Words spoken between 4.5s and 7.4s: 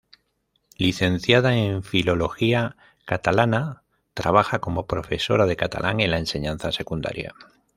como profesora de catalán en la enseñanza secundaria.